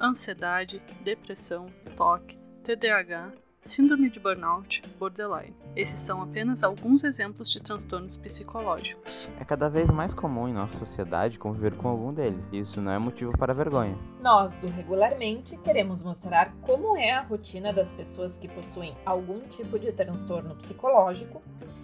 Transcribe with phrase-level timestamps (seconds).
[0.00, 3.32] ansiedade, depressão, toque, TDAH,
[3.64, 5.54] síndrome de burnout, borderline.
[5.74, 9.28] Esses são apenas alguns exemplos de transtornos psicológicos.
[9.40, 12.92] É cada vez mais comum em nossa sociedade conviver com algum deles, e isso não
[12.92, 13.98] é motivo para vergonha.
[14.20, 19.78] Nós, do Regularmente, queremos mostrar como é a rotina das pessoas que possuem algum tipo
[19.78, 21.42] de transtorno psicológico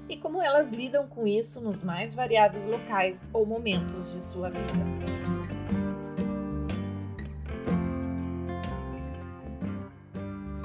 [0.09, 5.52] e como elas lidam com isso nos mais variados locais ou momentos de sua vida.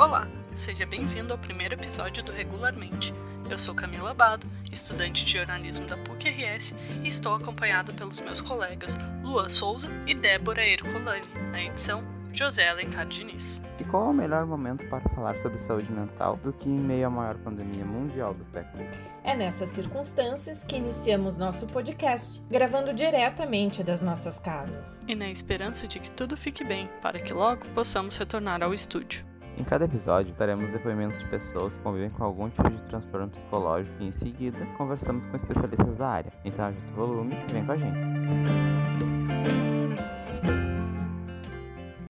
[0.07, 3.13] Olá, seja bem-vindo ao primeiro episódio do Regularmente.
[3.49, 8.97] Eu sou Camila Abado, estudante de jornalismo da PUC-RS e estou acompanhada pelos meus colegas
[9.21, 13.61] Luan Souza e Débora Ercolani, na edição José Alencar Diniz.
[13.81, 17.07] E qual é o melhor momento para falar sobre saúde mental do que em meio
[17.07, 18.85] à maior pandemia mundial do século?
[19.25, 25.03] É nessas circunstâncias que iniciamos nosso podcast, gravando diretamente das nossas casas.
[25.05, 29.26] E na esperança de que tudo fique bem, para que logo possamos retornar ao estúdio.
[29.57, 33.95] Em cada episódio, daremos depoimentos de pessoas que convivem com algum tipo de transtorno psicológico
[33.99, 36.31] e, em seguida, conversamos com especialistas da área.
[36.45, 37.97] Então, ajusta o volume e vem com a gente.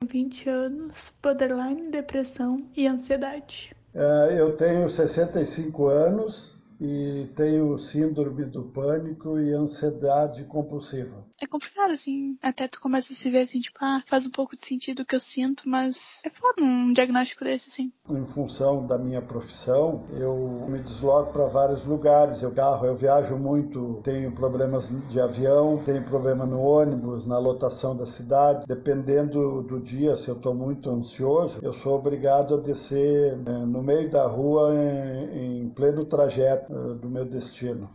[0.10, 3.74] 20 anos, borderline, depressão e ansiedade.
[3.94, 11.92] É, eu tenho 65 anos e tenho síndrome do pânico e ansiedade compulsiva é complicado,
[11.92, 12.38] assim.
[12.42, 15.06] Até tu começa a se ver assim, tipo, ah, faz um pouco de sentido o
[15.06, 17.92] que eu sinto, mas é foda um diagnóstico desse, assim.
[18.10, 22.42] Em função da minha profissão, eu me desloco para vários lugares.
[22.42, 27.96] Eu carro, eu viajo muito, tenho problemas de avião, tenho problema no ônibus, na lotação
[27.96, 28.66] da cidade.
[28.68, 33.84] Dependendo do dia, se eu estou muito ansioso, eu sou obrigado a descer é, no
[33.84, 37.90] meio da rua em, em pleno trajeto é, do meu destino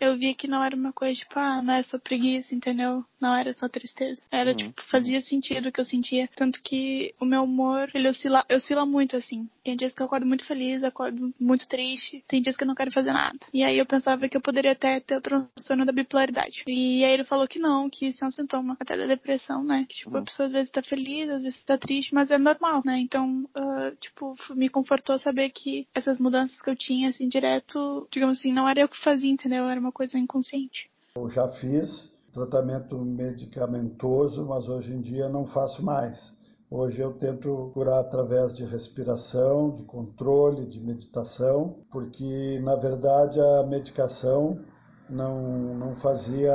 [0.00, 3.04] eu vi que não era uma coisa tipo, ah, não é só preguiça, entendeu?
[3.20, 4.22] Não era só tristeza.
[4.30, 4.56] Era, uhum.
[4.56, 6.28] tipo, fazia sentido o que eu sentia.
[6.34, 9.48] Tanto que o meu humor, ele oscila, oscila muito, assim.
[9.62, 12.24] Tem dias que eu acordo muito feliz, acordo muito triste.
[12.26, 13.38] Tem dias que eu não quero fazer nada.
[13.52, 16.62] E aí eu pensava que eu poderia até ter o transtorno da bipolaridade.
[16.66, 19.84] E aí ele falou que não, que isso é um sintoma até da depressão, né?
[19.88, 20.22] Que, tipo, uhum.
[20.22, 22.98] a pessoa às vezes tá feliz, às vezes tá triste, mas é normal, né?
[22.98, 28.38] Então, uh, tipo, me confortou saber que essas mudanças que eu tinha, assim, direto, digamos
[28.38, 29.68] assim, não era eu que fazia, entendeu?
[29.68, 30.90] Era uma coisa inconsciente.
[31.16, 36.38] Eu já fiz tratamento medicamentoso, mas hoje em dia não faço mais.
[36.70, 43.64] Hoje eu tento curar através de respiração, de controle, de meditação, porque na verdade a
[43.64, 44.60] medicação
[45.10, 46.54] não, não fazia,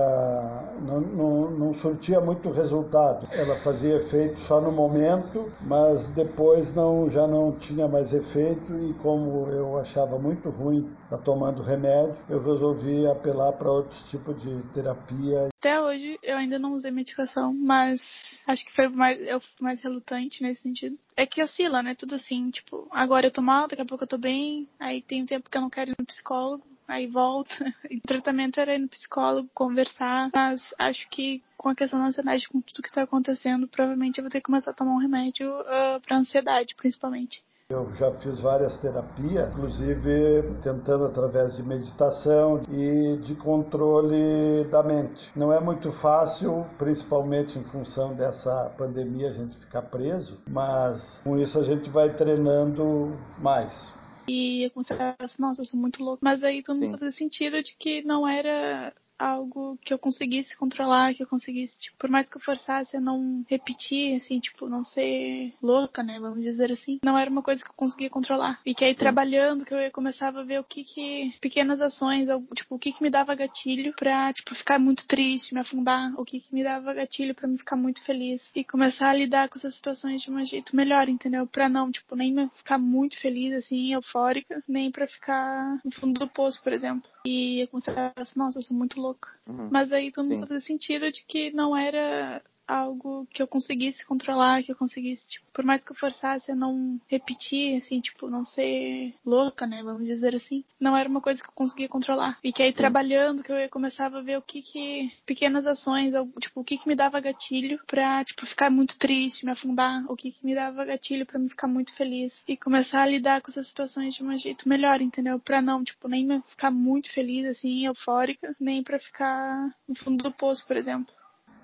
[0.81, 3.27] não, não, não surtia muito resultado.
[3.33, 8.93] Ela fazia efeito só no momento, mas depois não, já não tinha mais efeito e
[8.95, 14.61] como eu achava muito ruim estar tomando remédio, eu resolvi apelar para outros tipos de
[14.73, 15.49] terapia.
[15.59, 18.01] Até hoje eu ainda não usei medicação, mas
[18.47, 20.97] acho que foi mais, eu fui mais relutante nesse sentido.
[21.15, 21.95] É que oscila, né?
[21.95, 25.23] Tudo assim, tipo, agora eu tô mal, daqui a pouco eu tô bem, aí tem
[25.23, 27.53] um tempo que eu não quero ir no psicólogo, aí volta.
[27.95, 32.47] O tratamento era ir no psicólogo, conversar, mas acho que com a questão da ansiedade,
[32.47, 35.49] com tudo que tá acontecendo, provavelmente eu vou ter que começar a tomar um remédio
[35.61, 37.43] uh, pra ansiedade, principalmente.
[37.67, 45.31] Eu já fiz várias terapias, inclusive tentando através de meditação e de controle da mente.
[45.35, 51.39] Não é muito fácil, principalmente em função dessa pandemia, a gente ficar preso, mas com
[51.39, 53.95] isso a gente vai treinando mais.
[54.27, 56.23] E eu comecei a pensar, nossa, eu sou muito louco.
[56.23, 61.13] Mas aí todo mundo fazia sentido de que não era algo que eu conseguisse controlar,
[61.13, 64.83] que eu conseguisse, tipo, por mais que eu forçasse a não repetir, assim, tipo, não
[64.83, 68.59] ser louca, né, vamos dizer assim, não era uma coisa que eu conseguia controlar.
[68.65, 68.99] E que aí Sim.
[68.99, 73.03] trabalhando, que eu começava a ver o que que, pequenas ações, tipo, o que que
[73.03, 76.93] me dava gatilho pra, tipo, ficar muito triste, me afundar, o que que me dava
[76.93, 78.49] gatilho pra me ficar muito feliz.
[78.55, 81.47] E começar a lidar com essas situações de um jeito melhor, entendeu?
[81.47, 86.27] Pra não, tipo, nem ficar muito feliz, assim, eufórica, nem pra ficar no fundo do
[86.27, 87.09] poço, por exemplo.
[87.25, 89.04] E eu comecei a pensar, nossa, eu sou muito louca.
[89.47, 89.69] Uhum.
[89.71, 94.63] Mas aí todo mundo fazia sentido de que não era algo que eu conseguisse controlar,
[94.63, 98.43] que eu conseguisse, tipo, por mais que eu forçasse a não repetir, assim, tipo, não
[98.43, 102.37] ser louca, né, vamos dizer assim, não era uma coisa que eu conseguia controlar.
[102.43, 102.77] E que aí Sim.
[102.77, 106.87] trabalhando, que eu começava a ver o que que, pequenas ações, tipo, o que que
[106.87, 110.85] me dava gatilho pra, tipo, ficar muito triste, me afundar, o que que me dava
[110.85, 112.43] gatilho pra me ficar muito feliz.
[112.47, 115.39] E começar a lidar com essas situações de um jeito melhor, entendeu?
[115.39, 120.31] Pra não, tipo, nem ficar muito feliz, assim, eufórica, nem pra ficar no fundo do
[120.31, 121.13] poço, por exemplo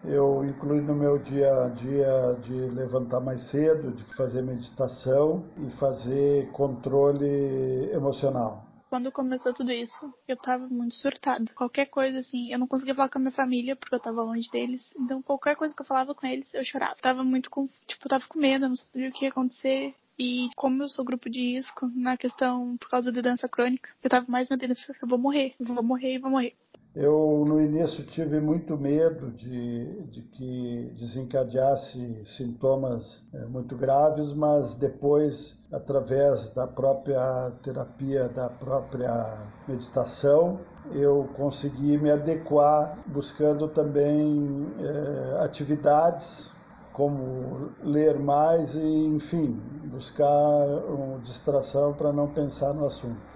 [0.04, 5.70] eu incluo no meu dia a dia de levantar mais cedo, de fazer meditação e
[5.72, 8.66] fazer controle emocional.
[8.90, 11.46] Quando começou tudo isso, eu tava muito surtada.
[11.56, 14.50] Qualquer coisa assim, eu não conseguia falar com a minha família porque eu tava longe
[14.52, 14.94] deles.
[15.00, 16.96] Então qualquer coisa que eu falava com eles, eu chorava.
[17.02, 19.96] tava muito com, tipo, tava com medo, não sabia o que ia acontecer.
[20.20, 24.10] E como eu sou grupo de risco na questão por causa da doença crônica, eu
[24.10, 26.54] tava mais metendo eu vou morrer, vou morrer, vou morrer.
[26.94, 34.76] Eu, no início, tive muito medo de, de que desencadeasse sintomas é, muito graves, mas
[34.76, 39.10] depois, através da própria terapia, da própria
[39.66, 40.60] meditação,
[40.92, 46.52] eu consegui me adequar, buscando também é, atividades
[46.92, 49.54] como ler mais e, enfim,
[49.86, 53.31] buscar uma distração para não pensar no assunto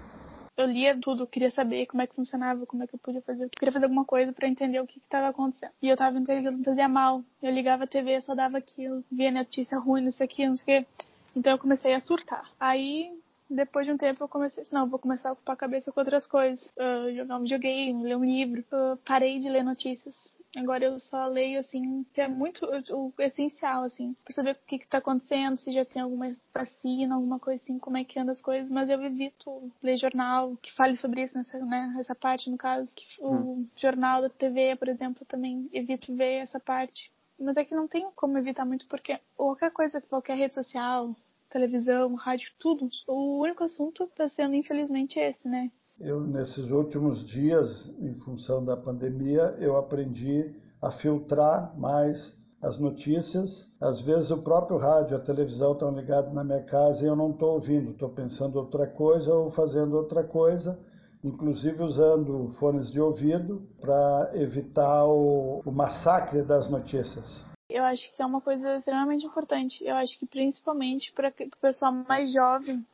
[0.56, 3.44] eu lia tudo, queria saber como é que funcionava, como é que eu podia fazer.
[3.44, 5.72] Eu queria fazer alguma coisa para entender o que estava acontecendo.
[5.82, 7.22] E eu tava vendo que aquilo fazia mal.
[7.42, 10.56] Eu ligava a TV, só dava aquilo, via notícia ruim, não sei o que, não
[10.56, 10.88] sei o que.
[11.36, 12.50] Então eu comecei a surtar.
[12.58, 13.12] Aí,
[13.48, 16.26] depois de um tempo, eu comecei, não, vou começar a ocupar a cabeça com outras
[16.26, 16.64] coisas.
[16.76, 18.64] Uh, jogar um videogame, ler um livro.
[18.72, 20.36] Uh, parei de ler notícias.
[20.56, 24.66] Agora eu só leio, assim, que é muito o, o essencial, assim, pra saber o
[24.66, 28.18] que que tá acontecendo, se já tem alguma vacina, alguma coisa assim, como é que
[28.18, 32.14] anda as coisas, mas eu evito ler jornal que fale sobre isso nessa, né, essa
[32.14, 32.90] parte, no caso.
[33.18, 33.68] O hum.
[33.76, 37.12] jornal da TV, por exemplo, também evito ver essa parte.
[37.38, 41.14] Mas é que não tem como evitar muito, porque qualquer coisa, qualquer rede social,
[41.48, 45.70] televisão, rádio, tudo, o único assunto tá sendo, infelizmente, esse, né?
[45.98, 53.72] Eu, nesses últimos dias, em função da pandemia, eu aprendi a filtrar mais as notícias.
[53.80, 57.30] Às vezes o próprio rádio, a televisão estão ligados na minha casa e eu não
[57.30, 60.78] estou ouvindo, estou pensando outra coisa ou fazendo outra coisa,
[61.24, 67.44] inclusive usando fones de ouvido para evitar o, o massacre das notícias.
[67.68, 69.84] Eu acho que é uma coisa extremamente importante.
[69.84, 72.84] Eu acho que principalmente para o pessoal mais jovem,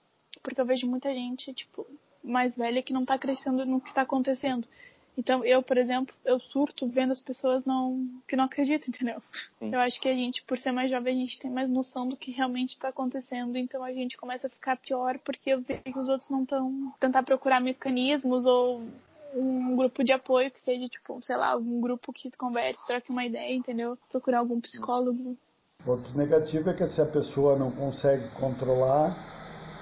[0.43, 1.87] porque eu vejo muita gente, tipo,
[2.23, 4.67] mais velha que não está crescendo no que está acontecendo.
[5.17, 9.23] Então, eu, por exemplo, eu surto vendo as pessoas não que não acreditam, entendeu?
[9.59, 9.73] Sim.
[9.73, 12.17] Eu acho que a gente, por ser mais jovem, a gente tem mais noção do
[12.17, 15.99] que realmente está acontecendo, então a gente começa a ficar pior porque eu vejo que
[15.99, 18.83] os outros não estão tentar procurar mecanismos ou
[19.35, 23.25] um grupo de apoio que seja, tipo, sei lá, algum grupo que converse, troque uma
[23.25, 23.99] ideia, entendeu?
[24.11, 25.37] Procurar algum psicólogo.
[25.87, 29.17] Outro negativo é que se a pessoa não consegue controlar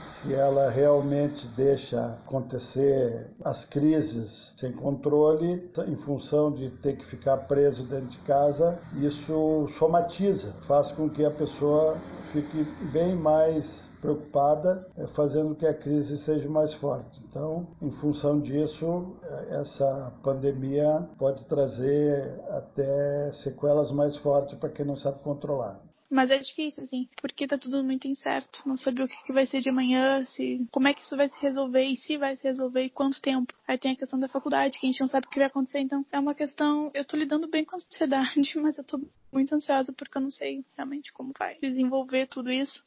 [0.03, 7.37] se ela realmente deixa acontecer as crises sem controle, em função de ter que ficar
[7.39, 11.99] preso dentro de casa, isso somatiza, faz com que a pessoa
[12.33, 17.21] fique bem mais preocupada, eh, fazendo que a crise seja mais forte.
[17.29, 24.85] Então, em função disso, eh, essa pandemia pode trazer até sequelas mais fortes para quem
[24.85, 25.81] não sabe controlar.
[26.11, 28.63] Mas é difícil, assim, porque tá tudo muito incerto.
[28.67, 31.41] Não saber o que, vai ser de amanhã, se como é que isso vai se
[31.41, 33.55] resolver e se vai se resolver e quanto tempo.
[33.67, 35.79] Aí tem a questão da faculdade, que a gente não sabe o que vai acontecer.
[35.79, 36.91] Então é uma questão.
[36.93, 39.01] Eu tô lidando bem com a ansiedade, mas eu tô
[39.33, 42.85] muito ansiosa porque eu não sei realmente como vai desenvolver tudo isso.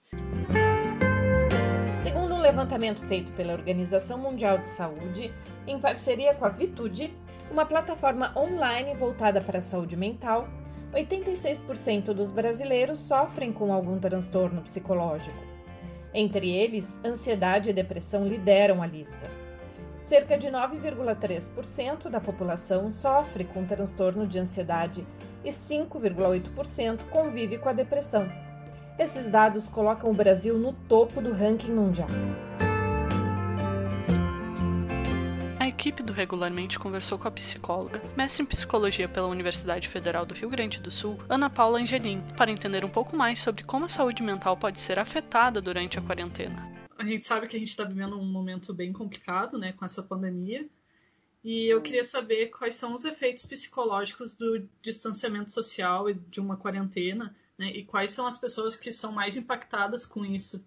[2.44, 5.34] Levantamento feito pela Organização Mundial de Saúde,
[5.66, 7.16] em parceria com a Vitude,
[7.50, 10.50] uma plataforma online voltada para a saúde mental,
[10.94, 15.38] 86% dos brasileiros sofrem com algum transtorno psicológico.
[16.14, 19.30] Entre eles, ansiedade e depressão lideram a lista.
[20.02, 25.08] Cerca de 9,3% da população sofre com transtorno de ansiedade
[25.46, 28.43] e 5,8% convive com a depressão.
[28.98, 32.10] Esses dados colocam o Brasil no topo do ranking mundial.
[35.84, 40.50] equipe do Regularmente conversou com a psicóloga, mestre em psicologia pela Universidade Federal do Rio
[40.50, 44.24] Grande do Sul, Ana Paula Angelim, para entender um pouco mais sobre como a saúde
[44.24, 46.72] mental pode ser afetada durante a quarentena.
[46.98, 50.02] A gente sabe que a gente está vivendo um momento bem complicado, né, com essa
[50.02, 50.66] pandemia.
[51.44, 56.56] E eu queria saber quais são os efeitos psicológicos do distanciamento social e de uma
[56.56, 60.66] quarentena, né, e quais são as pessoas que são mais impactadas com isso.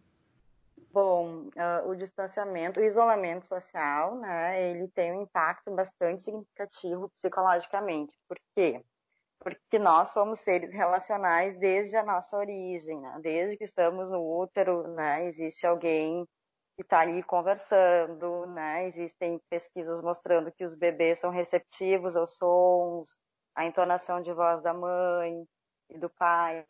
[0.93, 8.19] Bom, uh, o distanciamento, o isolamento social, né, ele tem um impacto bastante significativo psicologicamente.
[8.27, 8.83] Por quê?
[9.39, 13.19] Porque nós somos seres relacionais desde a nossa origem, né?
[13.21, 16.27] desde que estamos no útero, né, existe alguém
[16.75, 23.19] que está ali conversando, né, existem pesquisas mostrando que os bebês são receptivos aos sons,
[23.55, 25.47] à entonação de voz da mãe
[25.91, 26.65] e do pai.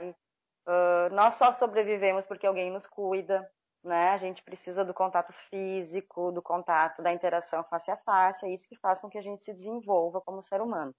[0.66, 3.48] Uh, nós só sobrevivemos porque alguém nos cuida,
[3.82, 4.10] né?
[4.10, 8.68] A gente precisa do contato físico, do contato, da interação face a face, é isso
[8.68, 10.94] que faz com que a gente se desenvolva como ser humano.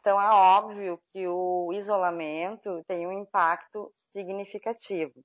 [0.00, 5.20] Então é óbvio que o isolamento tem um impacto significativo.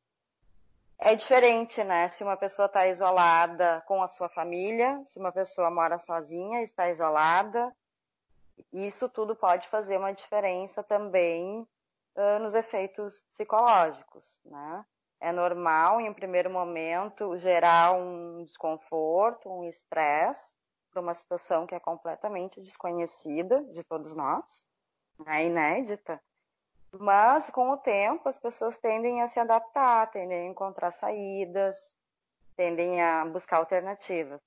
[1.00, 2.08] é diferente, né?
[2.08, 6.90] Se uma pessoa está isolada com a sua família, se uma pessoa mora sozinha, está
[6.90, 7.72] isolada,
[8.72, 11.66] isso tudo pode fazer uma diferença também
[12.16, 14.86] uh, nos efeitos psicológicos, né?
[15.20, 20.52] É normal, em um primeiro momento, gerar um desconforto, um estresse
[20.92, 24.66] para uma situação que é completamente desconhecida de todos nós,
[25.26, 25.46] né?
[25.46, 26.20] inédita.
[26.92, 31.96] Mas, com o tempo, as pessoas tendem a se adaptar, tendem a encontrar saídas,
[32.56, 34.42] tendem a buscar alternativas.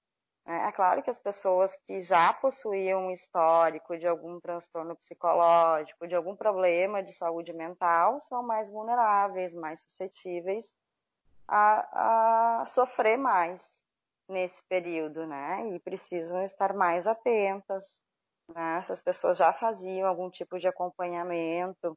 [0.46, 6.06] É, é claro que as pessoas que já possuíam um histórico de algum transtorno psicológico,
[6.06, 10.74] de algum problema de saúde mental, são mais vulneráveis, mais suscetíveis
[11.48, 13.82] a, a sofrer mais
[14.28, 15.68] nesse período, né?
[15.74, 18.00] E precisam estar mais atentas.
[18.54, 18.78] Né?
[18.78, 21.96] Essas pessoas já faziam algum tipo de acompanhamento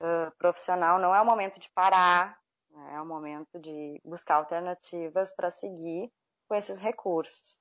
[0.00, 2.38] uh, profissional, não é o momento de parar,
[2.70, 2.94] né?
[2.94, 6.10] é o momento de buscar alternativas para seguir
[6.48, 7.56] com esses recursos.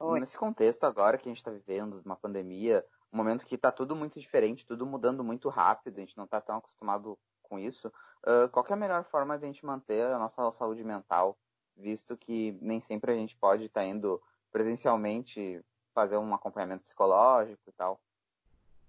[0.00, 0.20] Oi.
[0.20, 3.94] Nesse contexto agora que a gente está vivendo, uma pandemia, um momento que está tudo
[3.94, 7.88] muito diferente, tudo mudando muito rápido, a gente não está tão acostumado com isso,
[8.26, 11.38] uh, qual é a melhor forma de a gente manter a nossa saúde mental,
[11.76, 14.20] visto que nem sempre a gente pode estar tá indo
[14.50, 18.00] presencialmente fazer um acompanhamento psicológico e tal?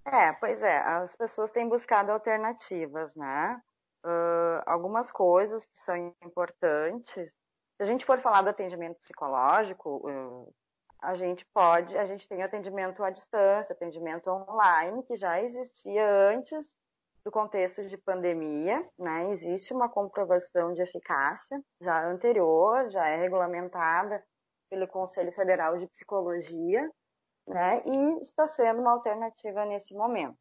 [0.05, 3.61] É, pois é, as pessoas têm buscado alternativas, né?
[4.03, 7.31] Uh, algumas coisas que são importantes.
[7.77, 10.53] Se a gente for falar do atendimento psicológico, uh,
[11.01, 16.75] a gente pode, a gente tem atendimento à distância, atendimento online, que já existia antes
[17.23, 19.31] do contexto de pandemia, né?
[19.31, 24.23] Existe uma comprovação de eficácia já anterior, já é regulamentada
[24.69, 26.89] pelo Conselho Federal de Psicologia,
[27.47, 27.81] né?
[27.85, 30.37] E está sendo uma alternativa nesse momento,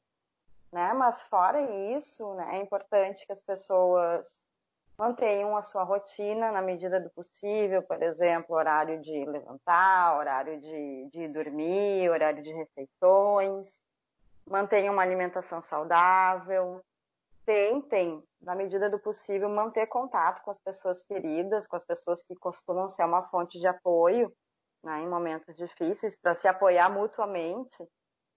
[0.72, 0.92] né?
[0.92, 1.60] Mas fora
[1.96, 4.42] isso, né, é importante que as pessoas
[4.98, 11.08] mantenham a sua rotina na medida do possível, por exemplo, horário de levantar, horário de,
[11.10, 13.80] de dormir, horário de refeições,
[14.46, 16.80] mantenham uma alimentação saudável,
[17.44, 22.34] tentem, na medida do possível, manter contato com as pessoas queridas, com as pessoas que
[22.36, 24.32] costumam ser uma fonte de apoio
[24.82, 27.76] né, em momentos difíceis, para se apoiar mutuamente,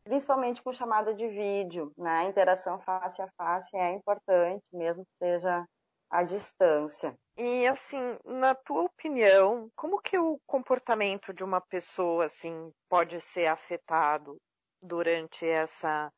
[0.03, 1.91] principalmente com chamada de vídeo.
[1.97, 2.09] Né?
[2.09, 5.65] A interação face a face é importante, mesmo que seja
[6.09, 7.17] à distância.
[7.37, 13.47] E assim, na tua opinião, como que o comportamento de uma pessoa assim pode ser
[13.47, 14.37] afetado
[14.81, 16.11] durante essa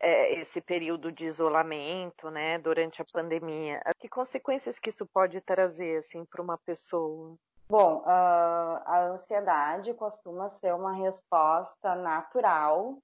[0.00, 3.80] é, esse período de isolamento, né, durante a pandemia?
[3.98, 7.36] Que consequências que isso pode trazer assim para uma pessoa?
[7.68, 12.98] Bom, a ansiedade costuma ser uma resposta natural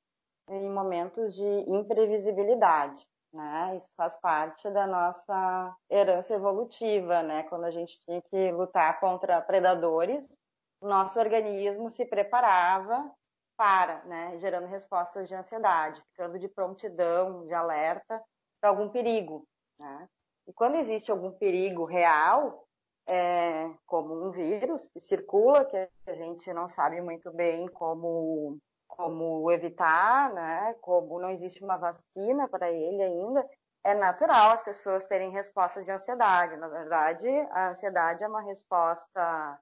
[0.48, 3.76] em momentos de imprevisibilidade né?
[3.76, 7.42] Isso faz parte da nossa herança evolutiva, né?
[7.44, 10.34] Quando a gente tinha que lutar contra predadores,
[10.82, 13.10] nosso organismo se preparava
[13.56, 14.38] para, né?
[14.38, 18.22] Gerando respostas de ansiedade, ficando de prontidão, de alerta
[18.60, 19.44] para algum perigo,
[19.78, 20.08] né?
[20.46, 22.64] E quando existe algum perigo real,
[23.08, 28.58] é, como um vírus que circula, que a gente não sabe muito bem como
[28.90, 30.74] como evitar, né?
[30.80, 33.48] Como não existe uma vacina para ele ainda,
[33.82, 36.56] é natural as pessoas terem respostas de ansiedade.
[36.56, 39.58] Na verdade, a ansiedade é uma resposta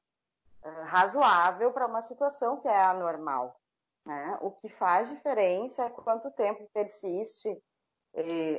[0.65, 3.55] uh, razoável para uma situação que é anormal.
[4.05, 4.39] Né?
[4.41, 7.57] O que faz diferença é quanto tempo persiste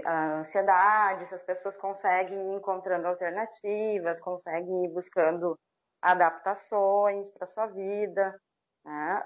[0.05, 5.59] a ansiedade, se as pessoas conseguem ir encontrando alternativas, conseguem ir buscando
[6.01, 8.39] adaptações para sua vida.
[8.85, 9.23] Né?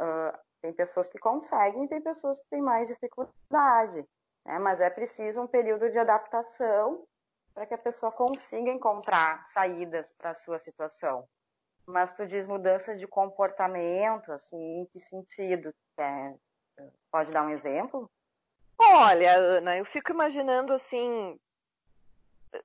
[0.63, 3.97] Tem pessoas que conseguem e tem pessoas que têm mais dificuldade,
[4.45, 4.57] né?
[4.59, 7.05] mas é preciso um período de adaptação
[7.53, 11.27] para que a pessoa consiga encontrar saídas para a sua situação.
[11.85, 15.75] Mas tu diz mudança de comportamento, assim, em que sentido?
[15.97, 16.33] É,
[17.11, 18.09] pode dar um exemplo?
[18.79, 21.37] Olha, Ana, eu fico imaginando assim,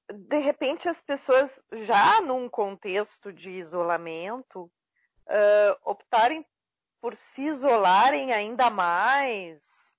[0.09, 4.71] de repente as pessoas já num contexto de isolamento
[5.27, 6.47] uh, optarem
[7.01, 9.95] por se isolarem ainda mais,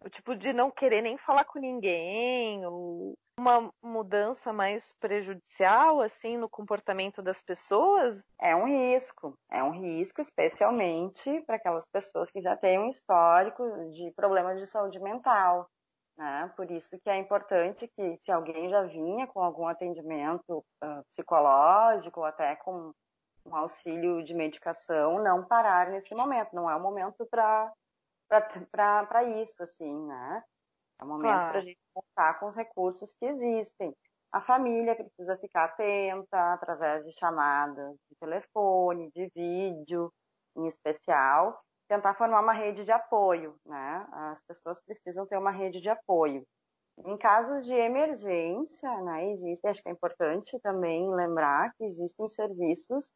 [0.00, 6.36] o tipo de não querer nem falar com ninguém, ou uma mudança mais prejudicial assim
[6.36, 8.24] no comportamento das pessoas?
[8.40, 13.62] É um risco, é um risco especialmente para aquelas pessoas que já têm um histórico
[13.90, 15.68] de problemas de saúde mental.
[16.16, 16.52] Né?
[16.56, 22.22] Por isso que é importante que se alguém já vinha com algum atendimento uh, psicológico,
[22.22, 22.92] até com
[23.44, 26.54] um auxílio de medicação, não parar nesse momento.
[26.54, 30.42] Não é o momento para isso, assim, né?
[31.00, 31.50] É o momento claro.
[31.50, 33.94] para a gente contar com os recursos que existem.
[34.32, 40.10] a família precisa ficar atenta através de chamadas de telefone, de vídeo,
[40.56, 44.06] em especial, tentar formar uma rede de apoio, né?
[44.12, 46.46] As pessoas precisam ter uma rede de apoio.
[47.04, 53.10] Em casos de emergência, né, existe, acho que é importante também lembrar que existem serviços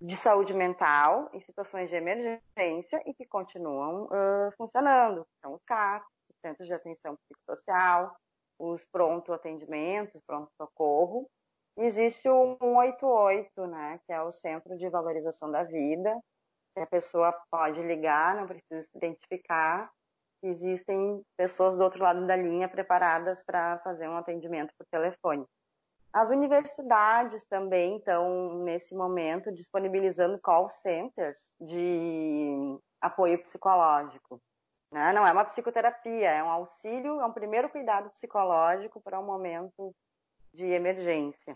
[0.00, 5.26] de saúde mental em situações de emergência e que continuam uh, funcionando.
[5.40, 8.14] São os CAPs, os Centros de Atenção Psicossocial,
[8.58, 11.28] os pronto atendimentos, pronto socorro.
[11.78, 16.18] Existe o 188, né, que é o Centro de Valorização da Vida,
[16.74, 19.90] que a pessoa pode ligar, não precisa se identificar.
[20.42, 25.44] Existem pessoas do outro lado da linha preparadas para fazer um atendimento por telefone.
[26.16, 34.40] As universidades também estão, nesse momento, disponibilizando call centers de apoio psicológico.
[34.90, 35.12] Né?
[35.12, 39.94] Não é uma psicoterapia, é um auxílio, é um primeiro cuidado psicológico para um momento
[40.54, 41.54] de emergência.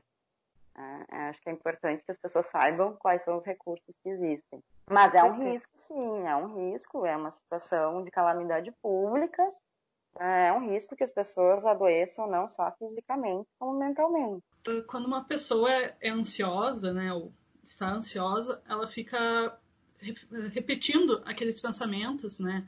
[0.77, 4.63] É, acho que é importante que as pessoas saibam quais são os recursos que existem.
[4.91, 9.43] Mas é um risco, sim, é um risco, é uma situação de calamidade pública,
[10.19, 14.43] é um risco que as pessoas adoeçam não só fisicamente, como mentalmente.
[14.89, 19.57] Quando uma pessoa é ansiosa, né, ou está ansiosa, ela fica
[20.53, 22.67] repetindo aqueles pensamentos, né,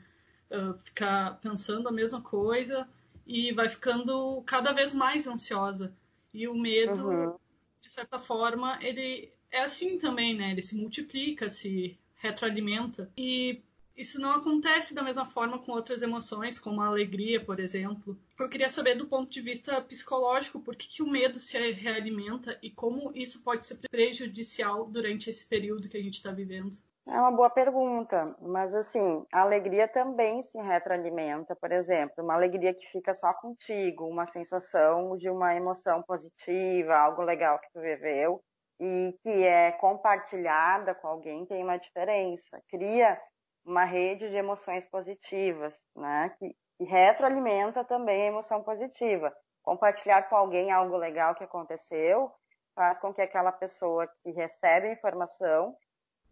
[0.83, 2.87] fica pensando a mesma coisa
[3.25, 5.93] e vai ficando cada vez mais ansiosa.
[6.33, 7.35] E o medo uhum
[7.83, 10.51] de certa forma, ele é assim também, né?
[10.51, 13.11] Ele se multiplica, se retroalimenta.
[13.15, 13.61] E
[13.95, 18.17] isso não acontece da mesma forma com outras emoções, como a alegria, por exemplo.
[18.39, 22.57] Eu queria saber, do ponto de vista psicológico, por que, que o medo se realimenta
[22.61, 26.75] e como isso pode ser prejudicial durante esse período que a gente está vivendo.
[27.05, 32.73] É uma boa pergunta, mas assim, a alegria também se retroalimenta, por exemplo, uma alegria
[32.73, 38.41] que fica só contigo, uma sensação de uma emoção positiva, algo legal que tu viveu
[38.79, 43.19] e que é compartilhada com alguém tem uma diferença, cria
[43.65, 49.33] uma rede de emoções positivas, né, que, que retroalimenta também a emoção positiva.
[49.61, 52.31] Compartilhar com alguém algo legal que aconteceu
[52.75, 55.75] faz com que aquela pessoa que recebe a informação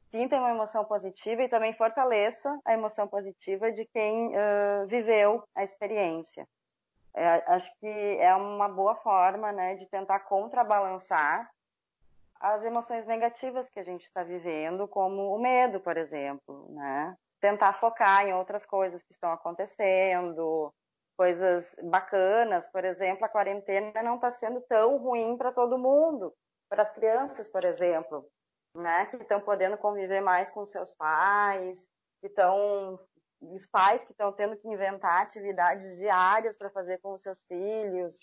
[0.10, 5.63] sinta uma emoção positiva e também fortaleça a emoção positiva de quem uh, viveu a
[5.63, 6.46] experiência.
[7.15, 7.88] É, acho que
[8.20, 11.50] é uma boa forma né, de tentar contrabalançar
[12.42, 16.68] as emoções negativas que a gente está vivendo, como o medo, por exemplo.
[16.74, 17.16] Né?
[17.40, 20.74] Tentar focar em outras coisas que estão acontecendo,
[21.18, 22.68] coisas bacanas.
[22.72, 26.34] Por exemplo, a quarentena não está sendo tão ruim para todo mundo.
[26.70, 28.26] Para as crianças, por exemplo
[28.76, 31.88] né, que estão podendo conviver mais com seus pais,
[32.22, 33.00] que estão
[33.42, 38.20] os pais que estão tendo que inventar atividades diárias para fazer com os seus filhos,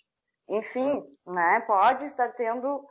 [0.48, 2.86] enfim, né, pode estar tendo,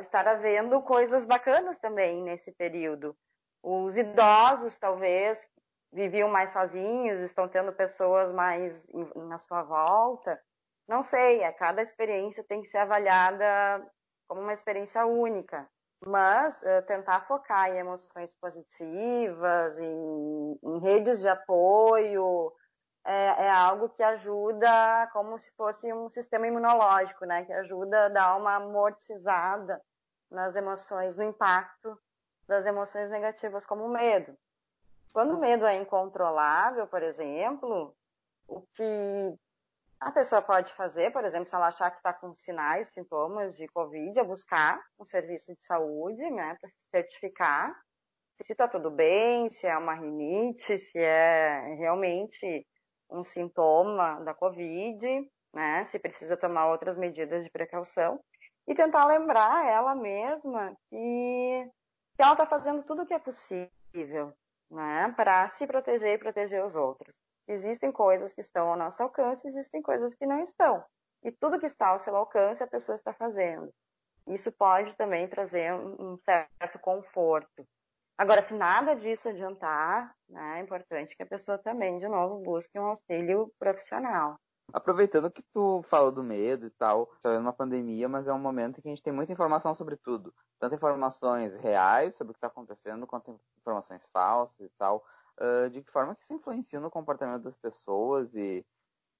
[0.00, 3.16] estar havendo coisas bacanas também nesse período.
[3.62, 5.46] Os idosos, talvez,
[5.92, 10.40] viviam mais sozinhos, estão tendo pessoas mais na sua volta.
[10.88, 13.86] Não sei, a cada experiência tem que ser avaliada
[14.28, 15.68] como uma experiência única
[16.06, 22.52] mas uh, tentar focar em emoções positivas, em, em redes de apoio,
[23.04, 27.44] é, é, algo que ajuda como se fosse um sistema imunológico, né?
[27.44, 29.80] Que ajuda a dar uma amortizada
[30.30, 31.98] nas emoções, no impacto
[32.46, 34.36] das emoções negativas, como o medo.
[35.12, 37.94] Quando o medo é incontrolável, por exemplo,
[38.48, 39.38] o que
[40.00, 43.68] a pessoa pode fazer, por exemplo, se ela achar que está com sinais, sintomas de
[43.68, 47.72] Covid, é buscar um serviço de saúde, né, para certificar
[48.42, 52.66] se está tudo bem, se é uma rinite, se é realmente
[53.12, 58.18] um sintoma da Covid, né, se precisa tomar outras medidas de precaução
[58.66, 61.70] e tentar lembrar ela mesma que,
[62.16, 64.32] que ela está fazendo tudo o que é possível,
[64.70, 67.14] né, para se proteger e proteger os outros.
[67.46, 70.84] Existem coisas que estão ao nosso alcance, existem coisas que não estão.
[71.24, 73.72] E tudo que está ao seu alcance, a pessoa está fazendo.
[74.26, 77.66] Isso pode também trazer um certo conforto.
[78.22, 82.78] Agora, se nada disso adiantar, né, é importante que a pessoa também, de novo, busque
[82.78, 84.36] um auxílio profissional.
[84.72, 88.78] Aproveitando que tu falou do medo e tal, está uma pandemia, mas é um momento
[88.78, 90.32] em que a gente tem muita informação sobre tudo.
[90.60, 95.04] Tanto informações reais sobre o que está acontecendo, quanto informações falsas e tal
[95.40, 98.64] uh, de que forma que isso influencia no comportamento das pessoas e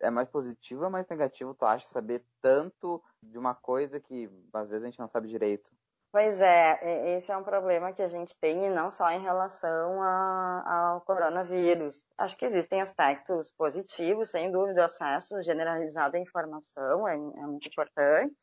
[0.01, 4.69] é mais positivo ou mais negativo, tu acha, saber tanto de uma coisa que às
[4.69, 5.73] vezes a gente não sabe direito?
[6.13, 10.03] Pois é, esse é um problema que a gente tem, e não só em relação
[10.03, 12.05] a, ao coronavírus.
[12.19, 17.67] Acho que existem aspectos positivos, sem dúvida, o acesso generalizado à informação é, é muito
[17.67, 18.37] importante,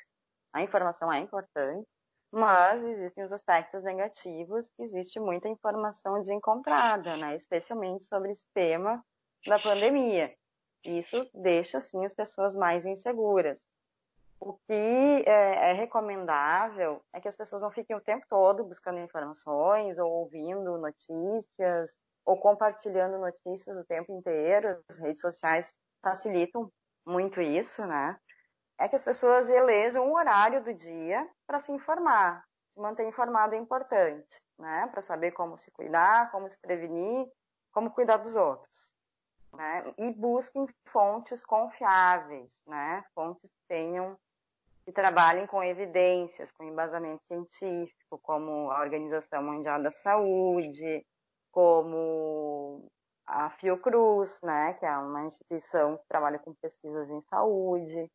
[0.53, 1.87] A informação é importante,
[2.31, 7.35] mas existem os aspectos negativos, existe muita informação desencontrada, né?
[7.35, 9.03] especialmente sobre esse tema
[9.47, 10.33] da pandemia.
[10.85, 13.63] Isso deixa, sim, as pessoas mais inseguras.
[14.41, 18.99] O que é, é, recomendável é que as pessoas não fiquem o tempo todo buscando
[18.99, 24.81] informações ou ouvindo notícias ou compartilhando notícias o tempo inteiro.
[24.87, 26.71] As redes sociais facilitam
[27.05, 28.17] muito isso, né?
[28.79, 32.45] É que as pessoas elejam um horário do dia para se informar.
[32.69, 34.87] Se manter informado é importante, né?
[34.87, 37.27] Para saber como se cuidar, como se prevenir,
[37.73, 38.93] como cuidar dos outros.
[39.51, 39.93] Né?
[39.97, 43.03] E busquem fontes confiáveis, né?
[43.13, 44.17] Fontes que tenham
[44.85, 51.05] que trabalhem com evidências, com embasamento científico, como a Organização Mundial da Saúde,
[51.51, 52.89] como
[53.25, 58.11] a Fiocruz, né, que é uma instituição que trabalha com pesquisas em saúde,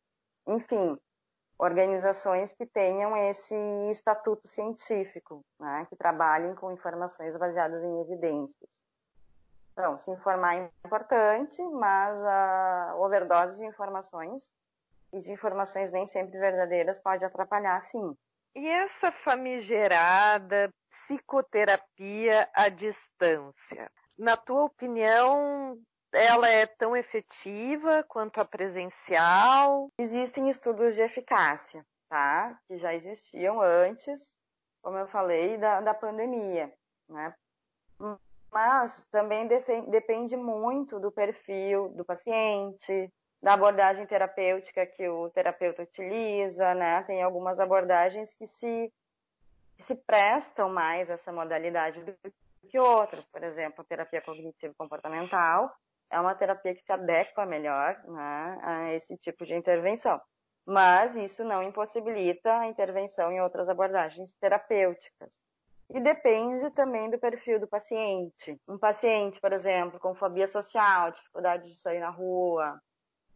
[0.47, 0.99] enfim,
[1.57, 3.55] organizações que tenham esse
[3.89, 8.81] estatuto científico, né, que trabalhem com informações baseadas em evidências.
[9.71, 14.51] Então, se informar é importante, mas a overdose de informações
[15.15, 18.15] e de informações nem sempre verdadeiras pode atrapalhar, sim.
[18.53, 23.89] E essa famigerada psicoterapia à distância?
[24.17, 25.77] Na tua opinião,
[26.11, 29.89] ela é tão efetiva quanto a presencial?
[29.97, 32.57] Existem estudos de eficácia, tá?
[32.67, 34.35] Que já existiam antes,
[34.81, 36.73] como eu falei, da, da pandemia,
[37.09, 37.33] né?
[38.51, 43.11] Mas também depende muito do perfil do paciente,
[43.45, 47.03] da abordagem terapêutica que o terapeuta utiliza, né?
[47.03, 48.91] Tem algumas abordagens que se,
[49.77, 52.15] que se prestam mais a essa modalidade do
[52.67, 53.23] que outras.
[53.25, 55.71] Por exemplo, a terapia cognitivo-comportamental
[56.09, 60.19] é uma terapia que se adequa melhor né, a esse tipo de intervenção.
[60.65, 65.39] Mas isso não impossibilita a intervenção em outras abordagens terapêuticas.
[65.91, 68.59] E depende também do perfil do paciente.
[68.67, 72.81] Um paciente, por exemplo, com fobia social, dificuldade de sair na rua,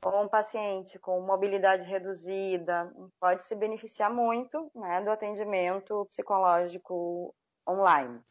[0.02, 7.34] ou um paciente com mobilidade reduzida pode se beneficiar muito né, do atendimento psicológico
[7.68, 8.22] online.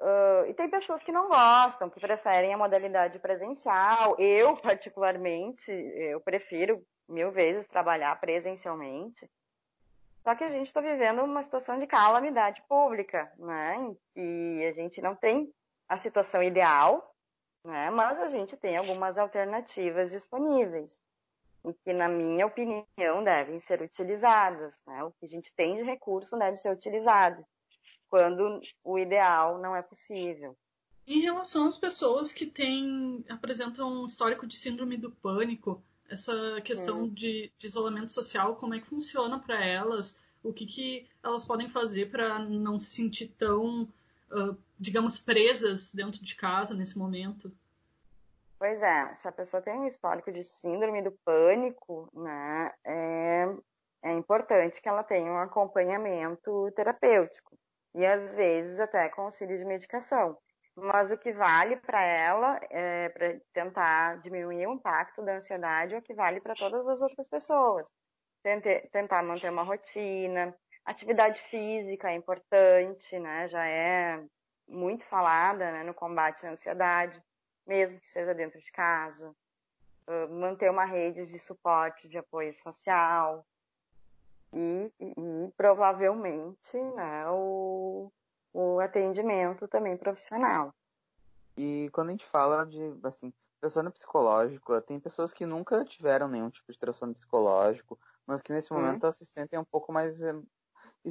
[0.00, 4.16] Uh, e tem pessoas que não gostam, que preferem a modalidade presencial.
[4.18, 9.28] Eu, particularmente, eu prefiro mil vezes trabalhar presencialmente.
[10.22, 13.94] Só que a gente está vivendo uma situação de calamidade pública, né?
[14.14, 15.52] E a gente não tem
[15.88, 17.14] a situação ideal,
[17.64, 17.90] né?
[17.90, 21.00] mas a gente tem algumas alternativas disponíveis
[21.64, 24.80] e que, na minha opinião, devem ser utilizadas.
[24.86, 25.02] Né?
[25.04, 27.44] O que a gente tem de recurso deve ser utilizado,
[28.08, 30.56] quando o ideal não é possível.
[31.06, 37.02] Em relação às pessoas que têm, apresentam um histórico de síndrome do pânico, essa questão
[37.02, 37.08] hum.
[37.08, 40.20] de, de, isolamento social, como é que funciona para elas?
[40.42, 43.88] O que, que elas podem fazer para não se sentir tão,
[44.78, 47.52] digamos, presas dentro de casa nesse momento?
[48.58, 53.46] Pois é, se a pessoa tem um histórico de síndrome do pânico, né, é,
[54.02, 57.56] é importante que ela tenha um acompanhamento terapêutico
[57.94, 60.36] e às vezes até auxílio de medicação.
[60.74, 65.98] Mas o que vale para ela, é, para tentar diminuir o impacto da ansiedade, é
[65.98, 67.88] o que vale para todas as outras pessoas.
[68.92, 70.54] tentar manter uma rotina,
[70.90, 73.48] atividade física é importante, né?
[73.48, 74.22] Já é
[74.66, 77.22] muito falada né, no combate à ansiedade
[77.68, 79.36] mesmo que seja dentro de casa,
[80.30, 83.46] manter uma rede de suporte, de apoio social
[84.54, 88.10] e, e, e provavelmente né, o,
[88.54, 90.74] o atendimento também profissional.
[91.58, 96.48] E quando a gente fala de assim, transtorno psicológico, tem pessoas que nunca tiveram nenhum
[96.48, 100.34] tipo de transtorno psicológico, mas que nesse momento elas se sentem um pouco mais eh,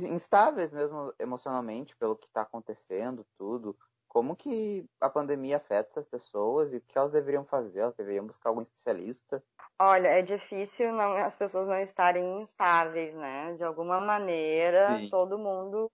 [0.03, 3.77] instáveis mesmo emocionalmente pelo que está acontecendo, tudo.
[4.07, 7.79] Como que a pandemia afeta essas pessoas e o que elas deveriam fazer?
[7.79, 9.43] Elas deveriam buscar algum especialista?
[9.79, 13.53] Olha, é difícil não, as pessoas não estarem instáveis, né?
[13.55, 15.09] De alguma maneira, Sim.
[15.09, 15.91] todo mundo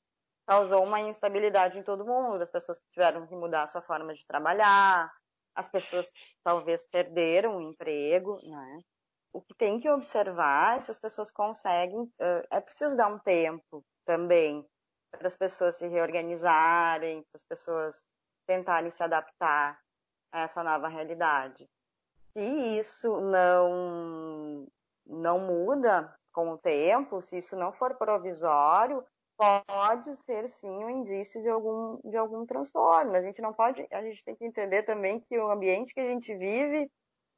[0.48, 2.42] causou uma instabilidade em todo mundo.
[2.42, 5.12] As pessoas tiveram que mudar a sua forma de trabalhar,
[5.56, 6.10] as pessoas
[6.44, 8.80] talvez perderam o emprego, né?
[9.34, 12.08] O que tem que observar é se as pessoas conseguem.
[12.52, 14.64] É preciso dar um tempo também
[15.12, 18.04] para as pessoas se reorganizarem, para as pessoas
[18.46, 19.80] tentarem se adaptar
[20.32, 21.68] a essa nova realidade.
[22.34, 24.68] Se isso não,
[25.06, 29.06] não muda com o tempo, se isso não for provisório,
[29.38, 33.16] pode ser sim um indício de algum, de algum transtorno.
[33.16, 36.08] A gente não pode, a gente tem que entender também que o ambiente que a
[36.08, 36.90] gente vive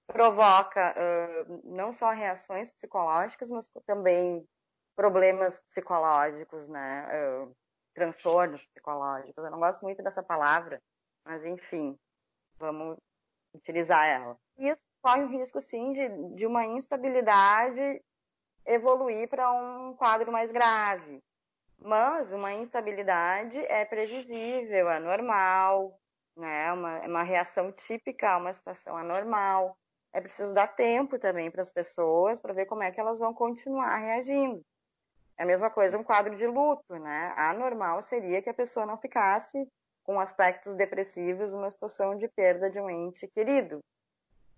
[0.07, 4.47] provoca uh, não só reações psicológicas, mas também
[4.95, 7.07] problemas psicológicos, né?
[7.13, 7.55] Uh,
[7.93, 9.43] transtornos psicológicos.
[9.43, 10.81] Eu não gosto muito dessa palavra,
[11.25, 11.97] mas enfim,
[12.57, 12.97] vamos
[13.53, 14.37] utilizar ela.
[14.57, 18.01] Isso corre o risco, sim, de, de uma instabilidade
[18.65, 21.21] evoluir para um quadro mais grave.
[21.77, 25.99] Mas uma instabilidade é previsível, é normal,
[26.35, 26.71] né?
[26.73, 29.77] Uma, é uma reação típica a uma situação anormal.
[30.15, 33.33] É preciso dar tempo também para as pessoas para ver como é que elas vão
[33.33, 34.63] continuar reagindo.
[35.37, 37.33] É a mesma coisa um quadro de luto, né?
[37.35, 39.67] Anormal seria que a pessoa não ficasse
[40.03, 43.83] com aspectos depressivos, uma situação de perda de um ente querido.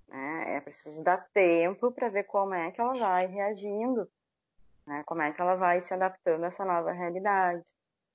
[0.08, 0.58] Né?
[0.58, 4.08] É preciso dar tempo para ver como é que ela vai reagindo,
[4.86, 5.02] né?
[5.08, 7.66] como é que ela vai se adaptando a essa nova realidade.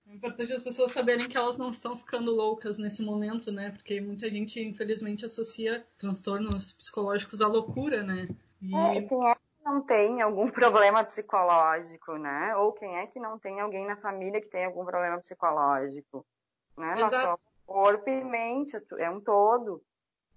[0.06, 3.70] É importante as pessoas saberem que elas não estão ficando loucas nesse momento, né?
[3.70, 8.28] Porque muita gente, infelizmente, associa transtornos psicológicos à loucura, né?
[8.60, 8.74] E...
[8.74, 12.56] É, quem é que não tem algum problema psicológico, né?
[12.56, 16.26] Ou quem é que não tem alguém na família que tem algum problema psicológico?
[16.76, 16.94] Né?
[16.96, 19.82] Nós somos corpo e mente, é um todo.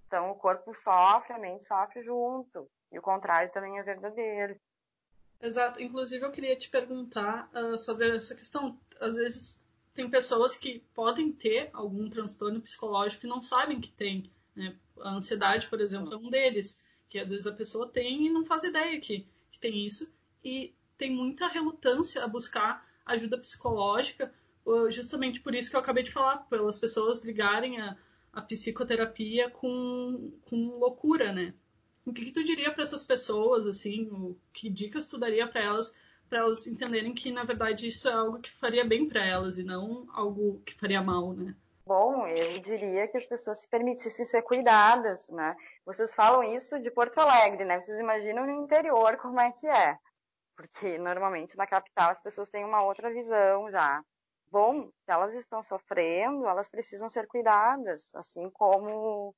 [0.08, 2.70] Então, o corpo sofre, a mente sofre junto.
[2.92, 4.56] E o contrário também é verdadeiro.
[5.42, 5.82] Exato.
[5.82, 8.80] Inclusive, eu queria te perguntar uh, sobre essa questão.
[9.00, 14.32] Às vezes, tem pessoas que podem ter algum transtorno psicológico e não sabem que tem.
[14.56, 14.76] Né?
[15.00, 16.82] A ansiedade, por exemplo, é um deles.
[17.10, 20.12] Que às vezes a pessoa tem e não faz ideia que, que tem isso.
[20.44, 24.34] E tem muita relutância a buscar ajuda psicológica,
[24.90, 27.96] justamente por isso que eu acabei de falar, pelas pessoas ligarem a,
[28.34, 31.54] a psicoterapia com, com loucura, né?
[32.06, 35.62] O que, que tu diria para essas pessoas, assim, o, que dicas tu daria para
[35.62, 35.98] elas,
[36.30, 39.64] para elas entenderem que, na verdade, isso é algo que faria bem para elas e
[39.64, 41.56] não algo que faria mal, né?
[41.86, 45.56] Bom, eu diria que as pessoas se permitissem ser cuidadas, né?
[45.86, 47.80] Vocês falam isso de Porto Alegre, né?
[47.80, 49.98] Vocês imaginam no interior como é que é.
[50.56, 54.04] Porque normalmente na capital as pessoas têm uma outra visão já
[54.56, 59.36] bom, se elas estão sofrendo, elas precisam ser cuidadas, assim como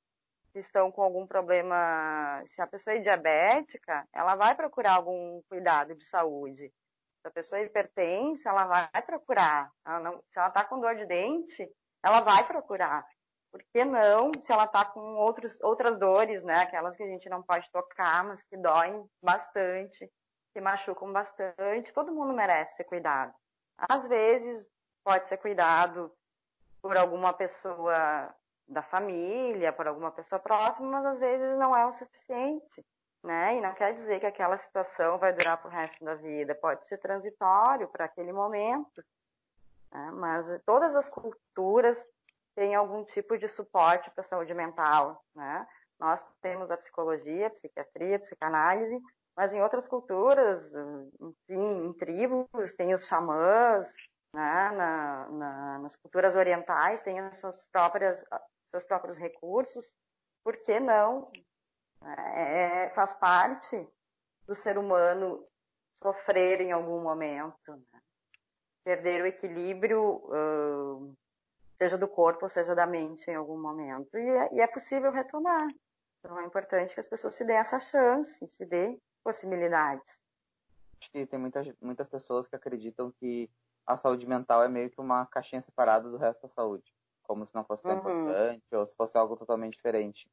[0.58, 6.04] estão com algum problema, se a pessoa é diabética, ela vai procurar algum cuidado de
[6.04, 6.72] saúde.
[7.20, 9.70] Se a pessoa é hipertensa, ela vai procurar.
[9.86, 11.68] Ela não, se ela está com dor de dente,
[12.02, 13.04] ela vai procurar.
[13.50, 16.60] Por que não, se ela está com outros, outras dores, né?
[16.60, 20.10] Aquelas que a gente não pode tocar, mas que doem bastante,
[20.52, 23.32] que machucam bastante, todo mundo merece ser cuidado.
[23.78, 24.68] Às vezes,
[25.02, 26.12] pode ser cuidado
[26.82, 28.34] por alguma pessoa
[28.68, 32.84] da família, por alguma pessoa próxima, mas às vezes não é o suficiente,
[33.22, 33.56] né?
[33.56, 36.86] E não quer dizer que aquela situação vai durar para o resto da vida, pode
[36.86, 39.02] ser transitório para aquele momento,
[39.90, 40.10] né?
[40.12, 42.06] mas todas as culturas
[42.54, 45.66] têm algum tipo de suporte para a saúde mental, né?
[45.98, 49.00] Nós temos a psicologia, a psiquiatria, a psicanálise,
[49.36, 50.72] mas em outras culturas,
[51.20, 53.92] enfim, em tribos, tem os xamãs,
[54.32, 54.70] né?
[54.72, 58.24] na, na, nas culturas orientais têm as suas próprias,
[58.70, 59.94] seus próprios recursos,
[60.44, 61.26] por que não?
[62.02, 63.86] É, é, faz parte
[64.46, 65.46] do ser humano
[65.96, 68.00] sofrer em algum momento, né?
[68.84, 71.14] perder o equilíbrio, uh,
[71.76, 74.16] seja do corpo, seja da mente, em algum momento.
[74.16, 75.68] E é, e é possível retomar.
[76.18, 80.18] Então é importante que as pessoas se dêem essa chance, se dêem possibilidades.
[81.00, 83.50] Acho que tem muitas, muitas pessoas que acreditam que
[83.86, 86.92] a saúde mental é meio que uma caixinha separada do resto da saúde.
[87.28, 87.98] Como se não fosse tão uhum.
[87.98, 90.28] importante ou se fosse algo totalmente diferente.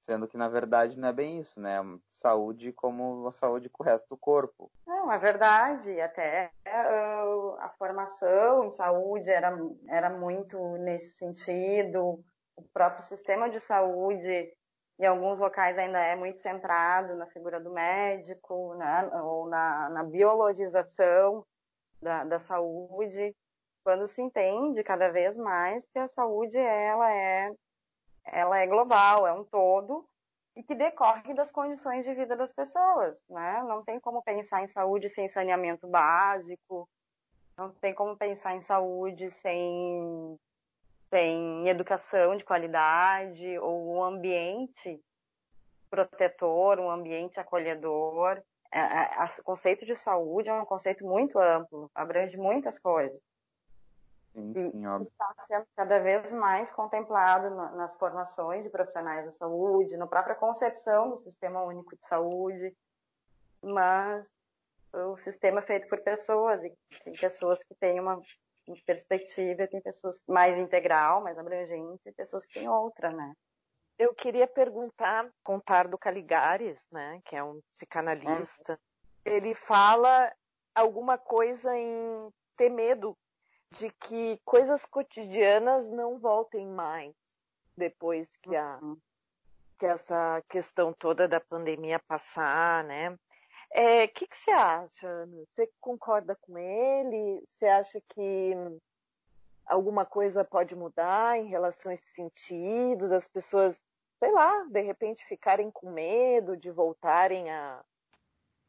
[0.00, 1.78] Sendo que, na verdade, não é bem isso, né?
[2.12, 4.68] Saúde como a saúde com o resto do corpo.
[4.84, 6.00] Não, é verdade.
[6.00, 9.56] Até uh, a formação em saúde era,
[9.88, 12.20] era muito nesse sentido.
[12.56, 14.52] O próprio sistema de saúde,
[14.98, 19.08] em alguns locais, ainda é muito centrado na figura do médico, né?
[19.22, 21.46] ou na, na biologização
[22.02, 23.32] da, da saúde,
[23.82, 27.52] quando se entende cada vez mais que a saúde ela é,
[28.24, 30.06] ela é global, é um todo
[30.54, 33.62] e que decorre das condições de vida das pessoas, né?
[33.64, 36.88] Não tem como pensar em saúde sem saneamento básico,
[37.56, 40.38] não tem como pensar em saúde sem,
[41.08, 45.00] sem educação de qualidade ou um ambiente
[45.90, 48.42] protetor, um ambiente acolhedor.
[48.70, 53.20] É, é, o conceito de saúde é um conceito muito amplo, abrange muitas coisas.
[54.34, 59.96] Sim, sim, e está sendo cada vez mais contemplado nas formações de profissionais da saúde,
[59.96, 62.74] na própria concepção do Sistema Único de Saúde,
[63.62, 64.26] mas
[64.92, 68.20] o sistema é feito por pessoas, e tem pessoas que têm uma
[68.86, 73.34] perspectiva, tem pessoas mais integral, mais abrangente, e pessoas que têm outra, né?
[74.02, 78.78] eu queria perguntar, contar do Caligares, né, que é um psicanalista.
[79.24, 80.32] Ele fala
[80.74, 83.16] alguma coisa em ter medo
[83.72, 87.14] de que coisas cotidianas não voltem mais
[87.76, 88.98] depois que a uhum.
[89.78, 93.10] que essa questão toda da pandemia passar, né?
[93.10, 93.18] O
[93.72, 95.44] é, que, que você acha, Ana?
[95.48, 97.42] Você concorda com ele?
[97.48, 98.52] Você acha que
[99.64, 103.80] alguma coisa pode mudar em relação a esse sentido, das pessoas,
[104.18, 107.82] sei lá, de repente ficarem com medo de voltarem a,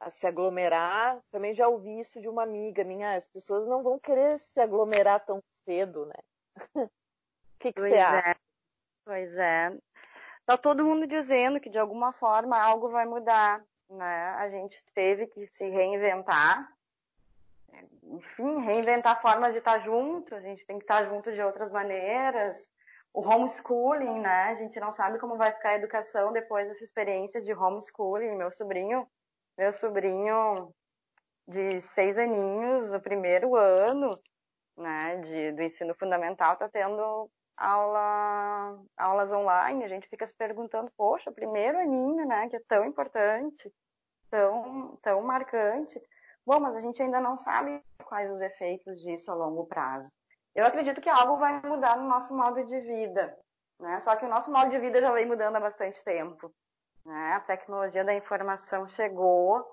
[0.06, 1.20] a se aglomerar.
[1.32, 5.26] Também já ouvi isso de uma amiga minha, as pessoas não vão querer se aglomerar
[5.26, 6.16] tão cedo, né?
[6.56, 6.60] O
[7.60, 8.32] que, que você acha?
[8.32, 8.36] É.
[9.06, 9.78] Pois é.
[10.46, 14.30] Tá todo mundo dizendo que de alguma forma algo vai mudar, né?
[14.38, 16.70] A gente teve que se reinventar.
[18.04, 22.70] Enfim, reinventar formas de estar junto, a gente tem que estar junto de outras maneiras.
[23.14, 24.46] O homeschooling, né?
[24.46, 28.36] A gente não sabe como vai ficar a educação depois dessa experiência de homeschooling.
[28.36, 29.08] Meu sobrinho
[29.58, 30.74] meu sobrinho
[31.48, 34.12] de seis aninhos, o primeiro ano
[34.78, 39.84] né, de, do ensino fundamental, está tendo aula, aulas online.
[39.84, 43.72] A gente fica se perguntando, poxa, primeiro aninho, né, que é tão importante,
[44.30, 46.02] tão, tão marcante.
[46.46, 50.12] Bom, mas a gente ainda não sabe quais os efeitos disso a longo prazo.
[50.54, 53.36] Eu acredito que algo vai mudar no nosso modo de vida,
[53.80, 54.00] né?
[54.00, 56.54] Só que o nosso modo de vida já vem mudando há bastante tempo.
[57.06, 57.34] Né?
[57.34, 59.66] A tecnologia da informação chegou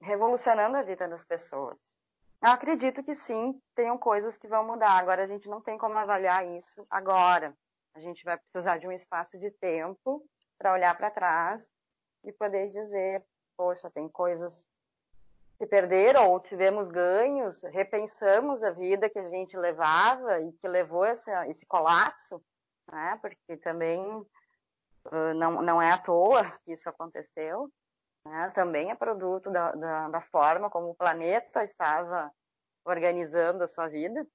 [0.00, 1.78] revolucionando a vida das pessoas.
[2.42, 4.98] Eu acredito que sim, tenham coisas que vão mudar.
[4.98, 7.56] Agora a gente não tem como avaliar isso agora.
[7.94, 10.22] A gente vai precisar de um espaço de tempo
[10.58, 11.66] para olhar para trás
[12.24, 13.24] e poder dizer,
[13.56, 14.66] poxa, tem coisas
[15.58, 21.06] que perderam ou tivemos ganhos, repensamos a vida que a gente levava e que levou
[21.06, 22.42] esse, esse colapso,
[22.92, 23.18] né?
[23.22, 24.26] Porque também
[25.10, 27.70] ah, não, não é à toa que isso aconteceu,
[28.24, 28.50] né?
[28.54, 32.30] também é produto da, da, da forma como o planeta estava
[32.84, 34.26] organizando a sua vida.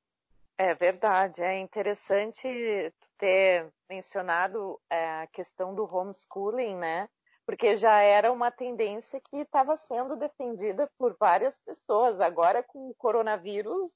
[0.57, 7.09] É verdade, é interessante ter mencionado é, a questão do homeschooling, né?
[7.45, 12.21] Porque já era uma tendência que estava sendo defendida por várias pessoas.
[12.21, 13.95] Agora, com o coronavírus,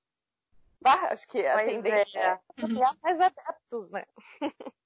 [0.81, 4.05] bah, acho que a pois tendência é, é mais adeptos, né?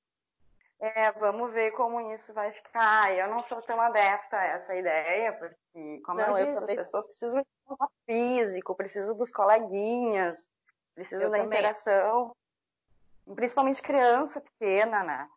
[0.82, 3.14] É, vamos ver como isso vai ficar.
[3.14, 6.80] Eu não sou tão adepta a essa ideia, porque, como não, eu disse, também...
[6.80, 10.48] as pessoas precisam de contato físico, precisam dos coleguinhas,
[10.96, 11.60] precisam eu da também.
[11.60, 12.34] interação.
[13.36, 15.30] Principalmente criança pequena, né?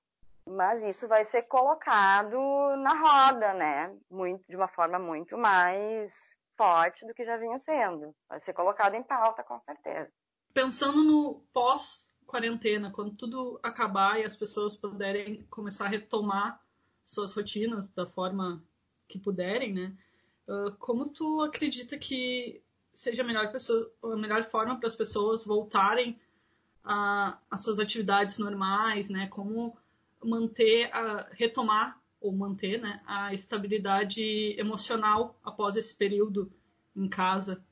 [0.47, 2.39] Mas isso vai ser colocado
[2.77, 3.97] na roda, né?
[4.11, 8.15] Muito, de uma forma muito mais forte do que já vinha sendo.
[8.29, 10.11] Vai ser colocado em pauta, com certeza.
[10.55, 16.59] Pensando no pós quarentena, quando tudo acabar e as pessoas puderem começar a retomar
[17.05, 18.65] suas rotinas da forma
[19.07, 19.95] que puderem, né?
[20.49, 22.63] Uh, como tu acredita que
[22.95, 26.19] seja a melhor, pessoa, a melhor forma para as pessoas voltarem
[27.51, 29.27] às suas atividades normais, né?
[29.27, 29.77] Como
[30.25, 36.51] manter, a, retomar ou manter né, a estabilidade emocional após esse período
[36.97, 37.63] em casa?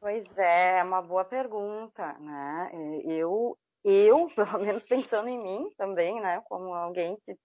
[0.00, 2.70] Pois é, é uma boa pergunta, né?
[3.04, 7.36] Eu, eu, pelo menos pensando em mim também, né, como alguém que,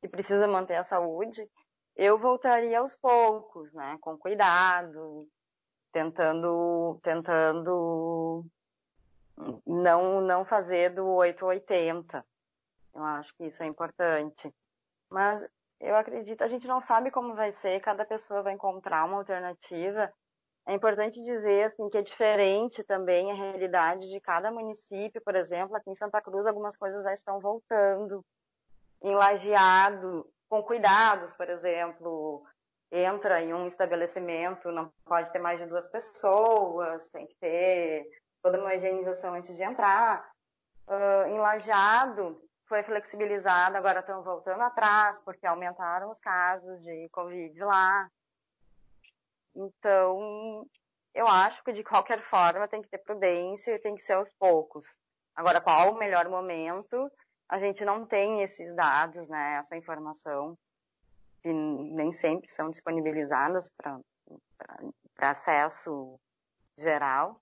[0.00, 1.48] que precisa manter a saúde,
[1.96, 5.26] eu voltaria aos poucos, né, com cuidado,
[5.92, 8.44] tentando, tentando
[9.66, 12.24] não, não fazer do 880.
[12.94, 14.52] Eu acho que isso é importante.
[15.10, 15.44] Mas
[15.80, 20.12] eu acredito, a gente não sabe como vai ser, cada pessoa vai encontrar uma alternativa
[20.68, 25.74] é importante dizer assim que é diferente também a realidade de cada município, por exemplo,
[25.74, 28.22] aqui em Santa Cruz algumas coisas já estão voltando.
[29.02, 32.44] Em Lajeado, com cuidados, por exemplo,
[32.92, 38.06] entra em um estabelecimento, não pode ter mais de duas pessoas, tem que ter
[38.42, 40.30] toda uma higienização antes de entrar.
[40.86, 47.58] Uh, em Lajeado foi flexibilizado, agora estão voltando atrás porque aumentaram os casos de Covid
[47.64, 48.10] lá.
[49.54, 50.66] Então,
[51.14, 54.30] eu acho que de qualquer forma tem que ter prudência e tem que ser aos
[54.38, 54.86] poucos.
[55.34, 57.10] Agora, qual o melhor momento?
[57.48, 60.56] A gente não tem esses dados, né, essa informação,
[61.42, 64.00] que nem sempre são disponibilizadas para
[65.18, 66.18] acesso
[66.76, 67.40] geral,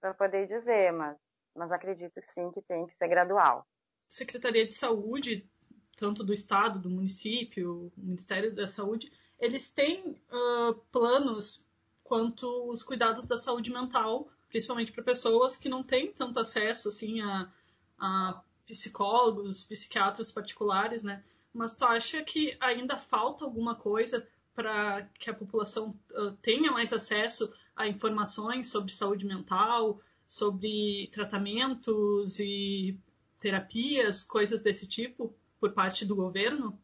[0.00, 1.16] para poder dizer, mas,
[1.54, 3.66] mas acredito sim que tem que ser gradual.
[4.08, 5.48] Secretaria de Saúde,
[5.96, 11.64] tanto do Estado, do município, Ministério da Saúde, eles têm uh, planos
[12.04, 17.20] quanto os cuidados da saúde mental, principalmente para pessoas que não têm tanto acesso assim
[17.20, 17.50] a,
[17.98, 21.24] a psicólogos, psiquiatras particulares, né?
[21.52, 26.92] Mas tu acha que ainda falta alguma coisa para que a população uh, tenha mais
[26.92, 32.98] acesso a informações sobre saúde mental, sobre tratamentos e
[33.40, 36.78] terapias, coisas desse tipo, por parte do governo?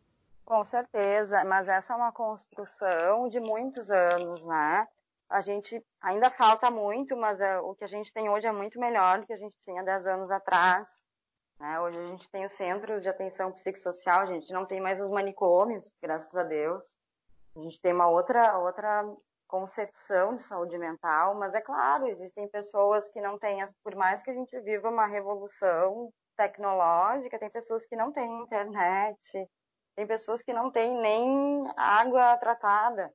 [0.47, 4.87] Com certeza, mas essa é uma construção de muitos anos, né?
[5.29, 8.79] A gente ainda falta muito, mas é, o que a gente tem hoje é muito
[8.79, 10.89] melhor do que a gente tinha 10 anos atrás.
[11.59, 11.81] Né?
[11.81, 15.11] Hoje a gente tem os centros de atenção psicossocial, a gente não tem mais os
[15.11, 16.97] manicômios, graças a Deus.
[17.57, 19.05] A gente tem uma outra, outra
[19.49, 24.31] concepção de saúde mental, mas é claro, existem pessoas que não têm, por mais que
[24.31, 29.49] a gente viva uma revolução tecnológica, tem pessoas que não têm internet,
[29.97, 33.13] tem pessoas que não têm nem água tratada.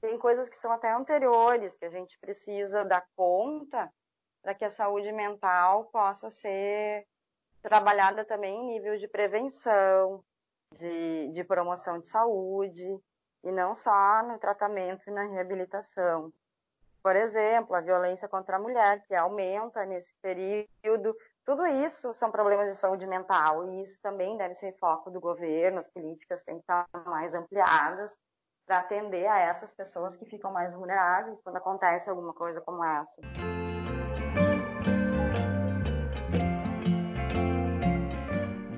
[0.00, 3.92] Tem coisas que são até anteriores, que a gente precisa dar conta
[4.42, 7.06] para que a saúde mental possa ser
[7.62, 10.24] trabalhada também em nível de prevenção,
[10.76, 12.98] de, de promoção de saúde,
[13.44, 16.32] e não só no tratamento e na reabilitação.
[17.02, 21.14] Por exemplo, a violência contra a mulher, que aumenta nesse período,
[21.44, 25.80] tudo isso são problemas de saúde mental e isso também deve ser foco do governo,
[25.80, 28.16] as políticas têm que estar mais ampliadas
[28.66, 33.20] para atender a essas pessoas que ficam mais vulneráveis quando acontece alguma coisa como essa.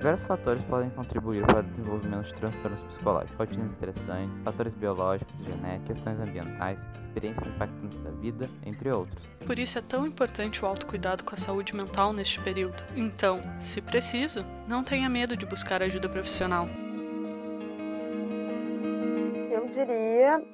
[0.04, 5.50] Diversos fatores podem contribuir para o desenvolvimento de transtornos psicológicos, rotinas estressantes, fatores biológicos e
[5.50, 9.26] genéticos, questões ambientais, experiências impactantes da vida, entre outros.
[9.46, 12.84] Por isso é tão importante o autocuidado com a saúde mental neste período.
[12.94, 16.68] Então, se preciso, não tenha medo de buscar ajuda profissional.
[19.50, 20.44] Eu diria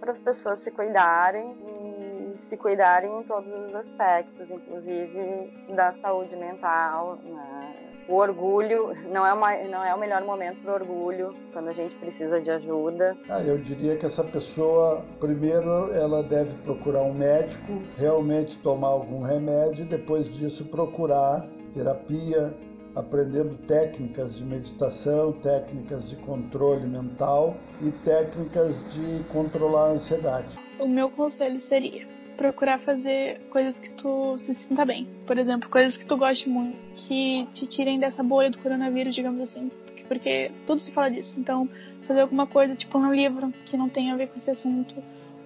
[0.00, 6.34] para as pessoas se cuidarem e se cuidarem em todos os aspectos, inclusive da saúde
[6.34, 7.87] mental, né?
[8.08, 11.72] O orgulho não é, uma, não é o melhor momento para o orgulho quando a
[11.72, 13.16] gente precisa de ajuda.
[13.28, 19.22] Ah, eu diria que essa pessoa, primeiro, ela deve procurar um médico, realmente tomar algum
[19.22, 22.54] remédio, depois disso procurar terapia,
[22.94, 30.58] aprendendo técnicas de meditação, técnicas de controle mental e técnicas de controlar a ansiedade.
[30.80, 35.06] O meu conselho seria procurar fazer coisas que tu se sinta bem.
[35.26, 39.42] Por exemplo, coisas que tu goste muito, que te tirem dessa bolha do coronavírus, digamos
[39.42, 39.70] assim.
[40.06, 41.38] Porque tudo se fala disso.
[41.38, 41.68] Então,
[42.06, 44.94] fazer alguma coisa, tipo um livro que não tenha a ver com esse assunto.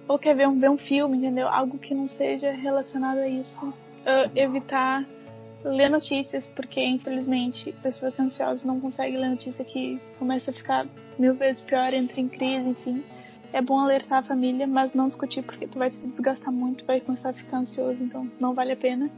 [0.07, 1.49] Ou quer ver um, ver um filme, entendeu?
[1.49, 3.65] Algo que não seja relacionado a isso.
[3.65, 5.03] Uh, evitar
[5.65, 10.85] ler notícias, porque infelizmente pessoas ansiosas não conseguem ler notícia que começa a ficar
[11.17, 13.03] mil vezes pior, entra em crise, enfim
[13.53, 16.99] é bom alertar a família, mas não discutir porque tu vai se desgastar muito, vai
[16.99, 19.09] começar a ficar ansioso, então não vale a pena.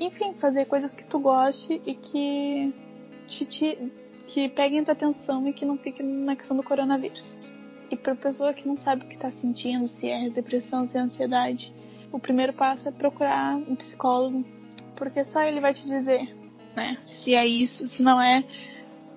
[0.00, 2.74] Enfim, fazer coisas que tu goste e que
[3.26, 3.92] te, te
[4.26, 7.36] que peguem tua atenção e que não fique na questão do coronavírus.
[7.90, 11.00] E para pessoa que não sabe o que está sentindo, se é depressão, se é
[11.00, 11.72] ansiedade,
[12.10, 14.44] o primeiro passo é procurar um psicólogo,
[14.96, 16.34] porque só ele vai te dizer,
[16.74, 18.42] né, se é isso, se não é.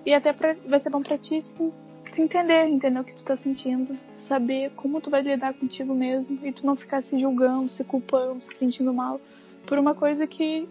[0.04, 1.72] E até pra, vai ser bom para ti se
[2.12, 6.38] tu entender, entender o que tu tá sentindo, saber como tu vai lidar contigo mesmo
[6.46, 9.20] e tu não ficar se julgando, se culpando, se sentindo mal
[9.66, 10.68] por uma coisa que,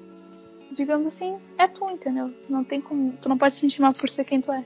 [0.72, 2.32] digamos assim, é tu, entendeu?
[2.48, 4.64] Não tem como, tu não pode se sentir mal por ser quem tu é.